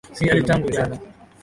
sijala 0.15 0.41
tangu 0.47 0.69
jana 0.75 0.97